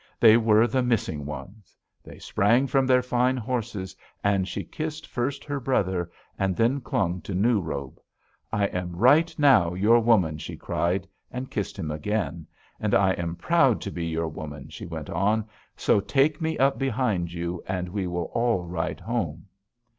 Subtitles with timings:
[0.19, 1.77] They were the missing ones.
[2.03, 7.21] They sprang from their fine horses, and she kissed first her brother and then clung
[7.21, 7.99] to New Robe:
[8.51, 12.47] 'I am right now your woman,' she cried, and kissed him again.
[12.79, 15.45] 'And I am proud to be your woman,' she went on,
[15.77, 19.45] 'so take me up behind you and we will all ride home!'